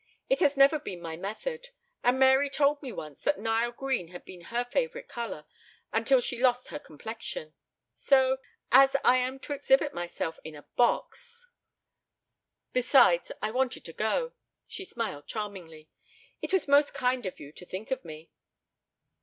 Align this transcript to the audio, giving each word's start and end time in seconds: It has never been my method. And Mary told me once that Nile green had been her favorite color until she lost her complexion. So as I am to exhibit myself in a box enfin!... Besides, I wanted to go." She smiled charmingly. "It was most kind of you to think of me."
It 0.31 0.39
has 0.39 0.57
never 0.57 0.79
been 0.79 0.99
my 0.99 1.15
method. 1.15 1.69
And 2.03 2.17
Mary 2.17 2.49
told 2.49 2.81
me 2.81 2.91
once 2.91 3.21
that 3.21 3.37
Nile 3.37 3.71
green 3.71 4.07
had 4.07 4.25
been 4.25 4.45
her 4.45 4.65
favorite 4.65 5.07
color 5.07 5.45
until 5.93 6.19
she 6.19 6.39
lost 6.41 6.69
her 6.69 6.79
complexion. 6.79 7.53
So 7.93 8.39
as 8.71 8.95
I 9.05 9.17
am 9.17 9.37
to 9.41 9.53
exhibit 9.53 9.93
myself 9.93 10.39
in 10.43 10.55
a 10.55 10.63
box 10.75 11.47
enfin!... 11.51 12.73
Besides, 12.73 13.31
I 13.43 13.51
wanted 13.51 13.85
to 13.85 13.93
go." 13.93 14.33
She 14.65 14.85
smiled 14.85 15.27
charmingly. 15.27 15.87
"It 16.41 16.51
was 16.51 16.67
most 16.67 16.95
kind 16.95 17.27
of 17.27 17.39
you 17.39 17.51
to 17.51 17.63
think 17.67 17.91
of 17.91 18.03
me." 18.03 18.31